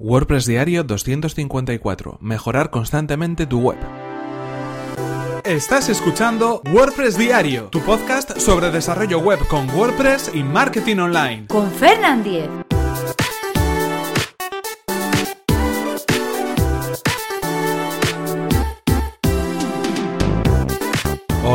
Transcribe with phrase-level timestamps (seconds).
[0.00, 2.18] WordPress Diario 254.
[2.20, 3.78] Mejorar constantemente tu web.
[5.44, 11.46] Estás escuchando WordPress Diario, tu podcast sobre desarrollo web con WordPress y marketing online.
[11.48, 12.67] Con Fernand Diez.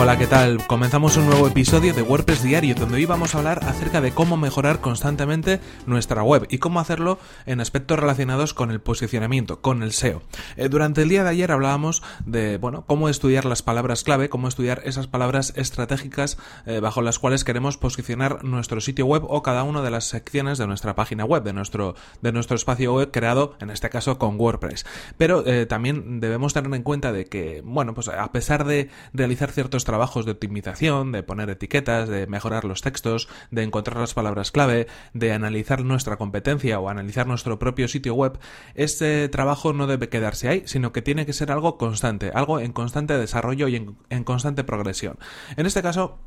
[0.03, 0.67] Hola, ¿qué tal?
[0.67, 4.35] Comenzamos un nuevo episodio de WordPress Diario donde hoy vamos a hablar acerca de cómo
[4.35, 9.93] mejorar constantemente nuestra web y cómo hacerlo en aspectos relacionados con el posicionamiento, con el
[9.93, 10.21] SEO.
[10.57, 14.49] Eh, durante el día de ayer hablábamos de, bueno, cómo estudiar las palabras clave, cómo
[14.49, 19.63] estudiar esas palabras estratégicas eh, bajo las cuales queremos posicionar nuestro sitio web o cada
[19.63, 23.55] una de las secciones de nuestra página web, de nuestro, de nuestro espacio web creado,
[23.61, 24.85] en este caso con WordPress.
[25.15, 29.49] Pero eh, también debemos tener en cuenta de que, bueno, pues a pesar de realizar
[29.49, 34.49] ciertos trabajos de optimización, de poner etiquetas, de mejorar los textos, de encontrar las palabras
[34.49, 38.39] clave, de analizar nuestra competencia o analizar nuestro propio sitio web,
[38.73, 42.73] este trabajo no debe quedarse ahí, sino que tiene que ser algo constante, algo en
[42.73, 45.19] constante desarrollo y en, en constante progresión.
[45.57, 46.17] En este caso,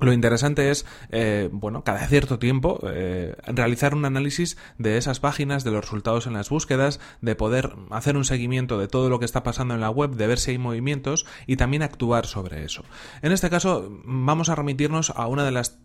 [0.00, 5.64] lo interesante es, eh, bueno, cada cierto tiempo eh, realizar un análisis de esas páginas,
[5.64, 9.24] de los resultados en las búsquedas, de poder hacer un seguimiento de todo lo que
[9.24, 12.84] está pasando en la web, de ver si hay movimientos y también actuar sobre eso.
[13.22, 15.78] En este caso, vamos a remitirnos a una de las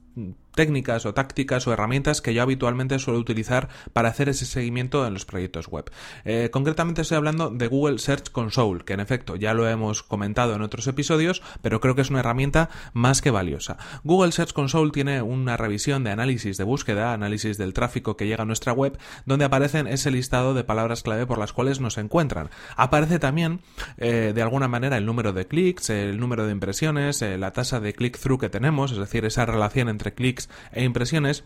[0.56, 5.14] técnicas o tácticas o herramientas que yo habitualmente suelo utilizar para hacer ese seguimiento en
[5.14, 5.90] los proyectos web.
[6.26, 10.56] Eh, concretamente estoy hablando de Google Search Console, que en efecto ya lo hemos comentado
[10.56, 13.78] en otros episodios, pero creo que es una herramienta más que valiosa.
[14.04, 18.44] Google Search Console tiene una revisión de análisis de búsqueda, análisis del tráfico que llega
[18.44, 22.50] a nuestra web, donde aparecen ese listado de palabras clave por las cuales nos encuentran.
[22.76, 23.62] Aparece también
[23.98, 27.80] eh, de alguna manera el número de clics, el número de impresiones, eh, la tasa
[27.80, 30.14] de click-through que tenemos, es decir, esa relación entre entre
[30.72, 31.44] e impresiones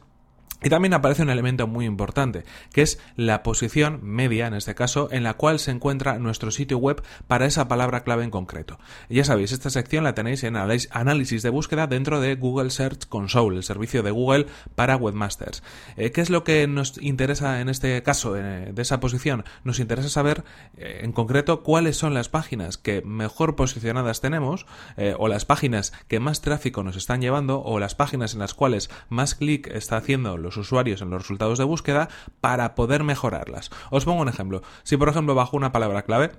[0.63, 5.09] y también aparece un elemento muy importante, que es la posición media, en este caso,
[5.11, 8.79] en la cual se encuentra nuestro sitio web para esa palabra clave en concreto.
[9.09, 13.57] ya sabéis, esta sección la tenéis en análisis de búsqueda dentro de Google Search Console,
[13.57, 15.63] el servicio de Google para webmasters.
[15.97, 19.43] Eh, ¿Qué es lo que nos interesa en este caso eh, de esa posición?
[19.63, 20.43] Nos interesa saber
[20.77, 24.65] eh, en concreto cuáles son las páginas que mejor posicionadas tenemos,
[25.17, 28.89] o las páginas que más tráfico nos están llevando, o las páginas en las cuales
[29.09, 32.09] más clic está haciendo los usuarios en los resultados de búsqueda
[32.41, 33.69] para poder mejorarlas.
[33.89, 34.61] Os pongo un ejemplo.
[34.83, 36.31] Si por ejemplo bajo una palabra clave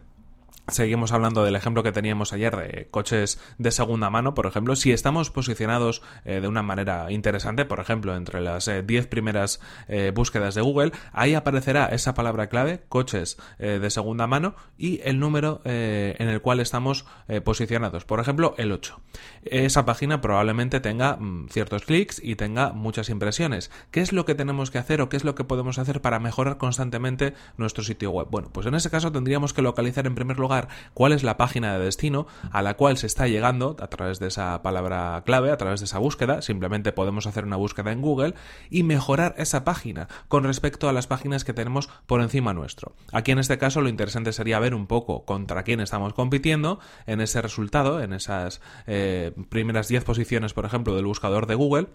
[0.69, 4.77] Seguimos hablando del ejemplo que teníamos ayer de coches de segunda mano, por ejemplo.
[4.77, 9.61] Si estamos posicionados eh, de una manera interesante, por ejemplo, entre las 10 eh, primeras
[9.89, 15.19] eh, búsquedas de Google, ahí aparecerá esa palabra clave, coches de segunda mano, y el
[15.21, 17.05] número en el cual estamos
[17.45, 18.05] posicionados.
[18.05, 19.01] Por ejemplo, el 8.
[19.45, 23.71] Esa página probablemente tenga mm, ciertos clics y tenga muchas impresiones.
[23.91, 26.19] ¿Qué es lo que tenemos que hacer o qué es lo que podemos hacer para
[26.21, 28.29] mejorar constantemente nuestro sitio web?
[28.31, 30.54] Bueno, pues en ese caso tendríamos que localizar en primer lugar
[30.93, 34.29] cuál es la página de destino a la cual se está llegando a través de
[34.29, 36.43] esa palabra clave, a través de esa búsqueda.
[36.43, 38.35] Simplemente podemos hacer una búsqueda en Google
[38.71, 42.95] y mejorar esa página con respecto a las páginas que tenemos por encima nuestro.
[43.13, 47.21] Aquí en este caso lo interesante sería ver un poco contra quién estamos compitiendo en
[47.21, 51.89] ese resultado, en esas eh, primeras 10 posiciones, por ejemplo, del buscador de Google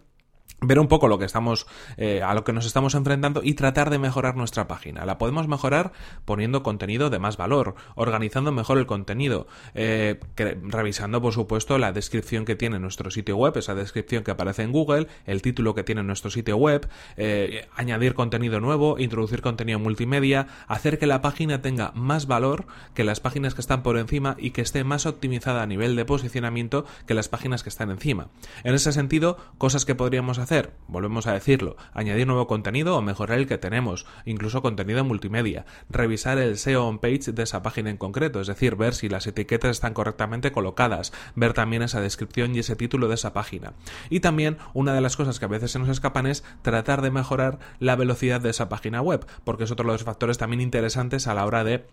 [0.62, 3.90] ver un poco lo que estamos eh, a lo que nos estamos enfrentando y tratar
[3.90, 5.94] de mejorar nuestra página la podemos mejorar
[6.26, 12.46] poniendo contenido de más valor organizando mejor el contenido eh, revisando por supuesto la descripción
[12.46, 16.04] que tiene nuestro sitio web esa descripción que aparece en Google el título que tiene
[16.04, 21.92] nuestro sitio web eh, añadir contenido nuevo introducir contenido multimedia hacer que la página tenga
[21.96, 25.68] más valor que las páginas que están por encima y que esté más optimizada a
[25.68, 28.28] nivel de posicionamiento que las páginas que están encima
[28.64, 30.49] en ese sentido cosas que podríamos hacer?
[30.88, 36.40] Volvemos a decirlo, añadir nuevo contenido o mejorar el que tenemos, incluso contenido multimedia, revisar
[36.40, 39.70] el SEO on page de esa página en concreto, es decir, ver si las etiquetas
[39.70, 43.74] están correctamente colocadas, ver también esa descripción y ese título de esa página.
[44.10, 47.12] Y también una de las cosas que a veces se nos escapan es tratar de
[47.12, 51.28] mejorar la velocidad de esa página web, porque es otro de los factores también interesantes
[51.28, 51.86] a la hora de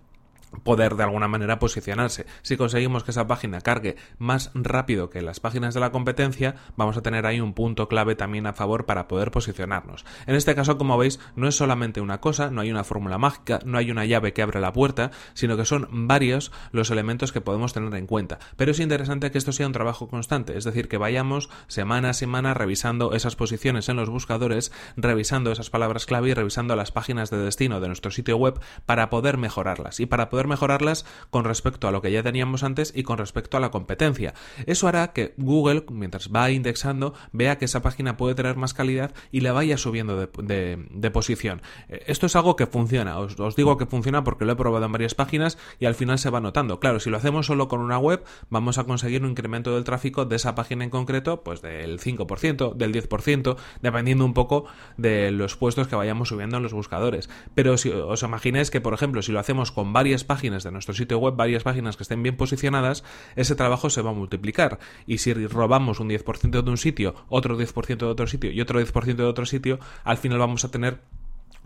[0.62, 2.26] poder de alguna manera posicionarse.
[2.42, 6.96] Si conseguimos que esa página cargue más rápido que las páginas de la competencia, vamos
[6.96, 10.04] a tener ahí un punto clave también a favor para poder posicionarnos.
[10.26, 13.60] En este caso, como veis, no es solamente una cosa, no hay una fórmula mágica,
[13.64, 17.40] no hay una llave que abre la puerta, sino que son varios los elementos que
[17.40, 18.38] podemos tener en cuenta.
[18.56, 22.14] Pero es interesante que esto sea un trabajo constante, es decir, que vayamos semana a
[22.14, 27.30] semana revisando esas posiciones en los buscadores, revisando esas palabras clave y revisando las páginas
[27.30, 31.44] de destino de nuestro sitio web para poder mejorarlas y para poder poder mejorarlas con
[31.44, 34.34] respecto a lo que ya teníamos antes y con respecto a la competencia.
[34.66, 39.14] Eso hará que Google, mientras va indexando, vea que esa página puede tener más calidad
[39.32, 41.62] y la vaya subiendo de, posición.
[41.88, 43.18] Eh, esto es algo que funciona.
[43.18, 46.28] Os, digo que funciona porque lo he probado en varias páginas y al final se
[46.28, 46.80] va notando.
[46.80, 50.26] Claro, si lo hacemos solo con una web, vamos a conseguir un incremento del tráfico
[50.26, 54.66] de esa página en concreto, pues del 5%, del 10%, dependiendo un poco
[54.98, 57.30] de los puestos que vayamos subiendo en los buscadores.
[57.54, 60.94] Pero si os imagináis que, por ejemplo, si lo hacemos con varias páginas de nuestro
[60.94, 63.04] sitio web, varias páginas que estén bien posicionadas,
[63.36, 64.78] ese trabajo se va a multiplicar.
[65.06, 68.80] Y si robamos un 10% de un sitio, otro 10% de otro sitio y otro
[68.80, 71.00] 10% de otro sitio, al final vamos a tener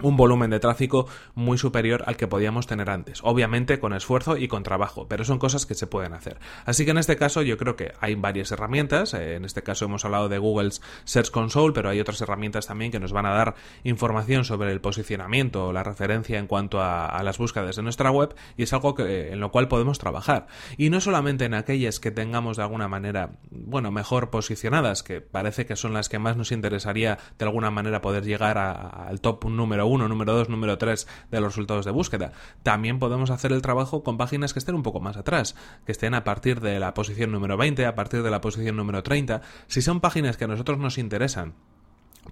[0.03, 3.21] un volumen de tráfico muy superior al que podíamos tener antes.
[3.23, 6.39] Obviamente con esfuerzo y con trabajo, pero son cosas que se pueden hacer.
[6.65, 9.15] Así que en este caso yo creo que hay varias herramientas.
[9.15, 12.93] Eh, en este caso hemos hablado de Google's Search Console, pero hay otras herramientas también
[12.93, 13.55] que nos van a dar
[13.85, 18.35] información sobre el posicionamiento o la referencia en cuanto a, las búsquedas de nuestra web
[18.57, 20.47] y es algo que, en lo cual podemos trabajar.
[20.77, 25.67] Y no solamente en aquellas que tengamos de alguna manera, bueno, mejor posicionadas, que parece
[25.67, 29.87] que son las que más nos interesaría de alguna manera poder llegar al top número
[29.91, 32.33] uno, número dos, número tres de los resultados de búsqueda.
[32.63, 36.15] También podemos hacer el trabajo con páginas que estén un poco más atrás, que estén
[36.15, 39.43] a partir de la posición número 20, a partir de la posición número 30.
[39.67, 41.55] Si son páginas que a nosotros nos interesan,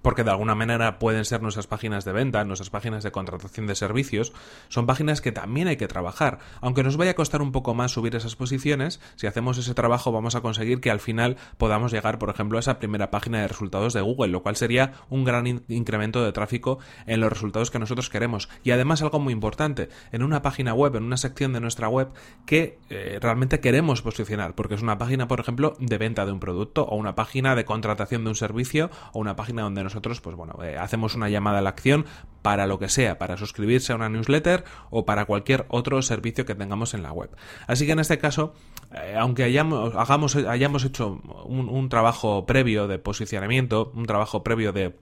[0.01, 3.75] porque de alguna manera pueden ser nuestras páginas de venta, nuestras páginas de contratación de
[3.75, 4.33] servicios,
[4.67, 6.39] son páginas que también hay que trabajar.
[6.61, 10.11] Aunque nos vaya a costar un poco más subir esas posiciones, si hacemos ese trabajo
[10.11, 13.47] vamos a conseguir que al final podamos llegar, por ejemplo, a esa primera página de
[13.47, 17.79] resultados de Google, lo cual sería un gran incremento de tráfico en los resultados que
[17.79, 18.49] nosotros queremos.
[18.63, 22.09] Y además algo muy importante, en una página web, en una sección de nuestra web
[22.45, 26.39] que eh, realmente queremos posicionar, porque es una página, por ejemplo, de venta de un
[26.39, 30.35] producto o una página de contratación de un servicio o una página donde nosotros, pues
[30.35, 32.05] bueno, eh, hacemos una llamada a la acción
[32.41, 36.55] para lo que sea, para suscribirse a una newsletter o para cualquier otro servicio que
[36.55, 37.29] tengamos en la web.
[37.67, 38.53] Así que en este caso,
[38.93, 44.95] eh, aunque hayamos, hagamos, hayamos hecho un trabajo previo de posicionamiento, un trabajo previo de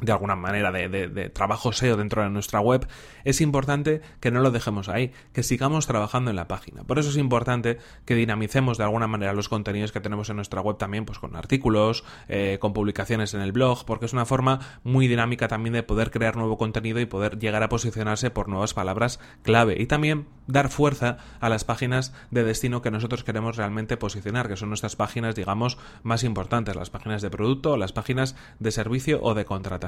[0.00, 2.86] de alguna manera de, trabajo SEO dentro de nuestra web,
[3.24, 6.84] es importante que no lo dejemos ahí, que sigamos trabajando en la página.
[6.84, 10.60] Por eso es importante que dinamicemos de alguna manera los contenidos que tenemos en nuestra
[10.60, 14.60] web también, pues con artículos, eh, con publicaciones en el blog, porque es una forma
[14.84, 18.74] muy dinámica también de poder crear nuevo contenido y poder llegar a posicionarse por nuevas
[18.74, 19.80] palabras clave.
[19.80, 24.56] Y también dar fuerza a las páginas de destino que nosotros queremos realmente posicionar, que
[24.56, 29.34] son nuestras páginas, digamos, más importantes, las páginas de producto, las páginas de servicio o
[29.34, 29.87] de contratación.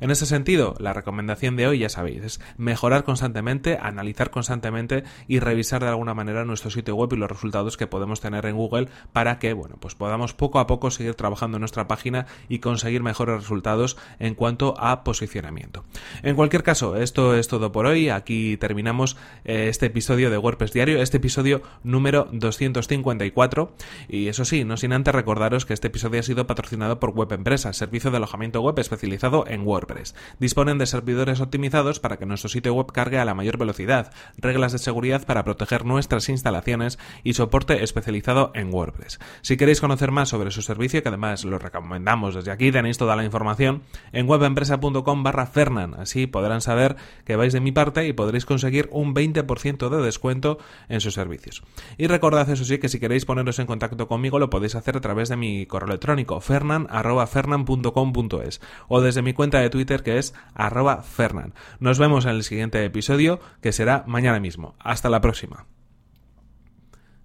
[0.00, 5.40] En ese sentido, la recomendación de hoy, ya sabéis, es mejorar constantemente, analizar constantemente y
[5.40, 8.88] revisar de alguna manera nuestro sitio web y los resultados que podemos tener en Google
[9.12, 13.02] para que, bueno, pues podamos poco a poco seguir trabajando en nuestra página y conseguir
[13.02, 15.84] mejores resultados en cuanto a posicionamiento.
[16.22, 18.10] En cualquier caso, esto es todo por hoy.
[18.10, 23.72] Aquí terminamos eh, este episodio de WordPress Diario, este episodio número 254.
[24.08, 27.32] Y eso sí, no sin antes recordaros que este episodio ha sido patrocinado por Web
[27.32, 30.14] Empresa, servicio de alojamiento web especializado en WordPress.
[30.38, 34.72] Disponen de servidores optimizados para que nuestro sitio web cargue a la mayor velocidad, reglas
[34.72, 39.20] de seguridad para proteger nuestras instalaciones y soporte especializado en WordPress.
[39.42, 43.16] Si queréis conocer más sobre su servicio, que además lo recomendamos desde aquí, tenéis toda
[43.16, 43.82] la información
[44.12, 45.94] en webempresa.com barra Fernan.
[45.94, 50.58] Así podrán saber que vais de mi parte y podréis conseguir un 20% de descuento
[50.88, 51.62] en sus servicios.
[51.96, 55.00] Y recordad eso sí que si queréis poneros en contacto conmigo lo podéis hacer a
[55.00, 61.02] través de mi correo electrónico fernan.fernan.com.es o desde mi cuenta de Twitter que es arroba
[61.02, 61.54] Fernan.
[61.78, 64.74] Nos vemos en el siguiente episodio que será mañana mismo.
[64.78, 65.66] Hasta la próxima.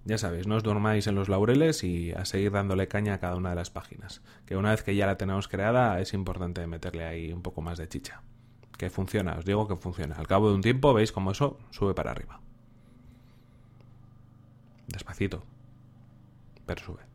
[0.04, 3.34] Ya sabéis, no os durmáis en los laureles y a seguir dándole caña a cada
[3.34, 4.22] una de las páginas.
[4.46, 7.76] Que una vez que ya la tenemos creada es importante meterle ahí un poco más
[7.76, 8.22] de chicha.
[8.78, 10.14] Que funciona, os digo que funciona.
[10.14, 12.40] Al cabo de un tiempo veis cómo eso sube para arriba.
[14.86, 15.42] Despacito,
[16.66, 17.05] pero sube.